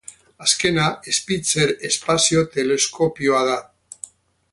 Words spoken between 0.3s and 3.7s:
Azkena Spitzer espazio teleskopioa da.